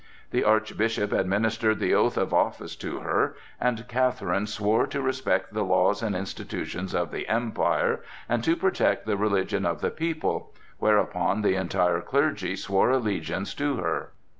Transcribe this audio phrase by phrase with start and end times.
[0.31, 5.61] The Archbishop administered the oath of office to her, and Catherine swore to respect the
[5.63, 11.43] laws and institutions of the Empire and to protect the religion of the people, whereupon
[11.43, 14.13] the entire clergy swore allegiance to her.